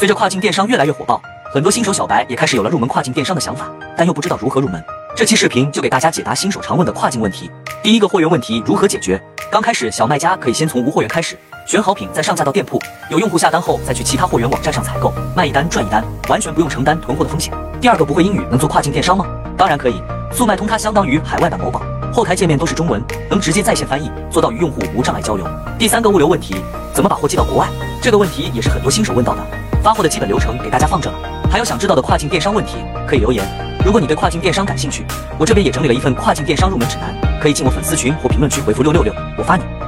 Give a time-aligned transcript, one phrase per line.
[0.00, 1.20] 随着跨境电商越来越火爆，
[1.52, 4.82] 很多新手小白也开始有了入门跨境电商的想法，但又不知道如何入门。
[5.14, 7.50] 这期视频就给大家解答新手常问的跨境问题。
[7.82, 9.20] 第一个货源问题如何解决？
[9.52, 17.52] 刚开始，小卖家可以先从无货源开始，选好品再上架到店铺，有用户下单后再去其他货源网站上采购，卖一单赚一单，完全不用承担囤货的风险。
[17.78, 19.26] 第二个，不会英语能做跨境电商吗？
[19.54, 25.46] 当然可以，速卖通它相当于海外版某宝，后台界面都是中文，能直接在线翻译，做到与用户无障碍交流。
[25.78, 26.56] 第三个物流问题，
[26.94, 27.68] 怎么把货寄到国外？
[28.00, 29.40] 这个问题也是很多新手问到的，
[29.82, 31.18] 发货的基本流程给大家放着了。
[31.50, 33.44] 还有想知道的跨境电商问题，可以留言。
[33.84, 35.04] 如果你对跨境电商感兴趣，
[35.38, 39.64] 我这边也整理了一份跨境电商入门指南，可以进我粉丝群或评论区回复六六六，我发你。